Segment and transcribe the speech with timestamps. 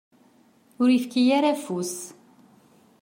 [0.81, 1.95] Ur yefki ara afus.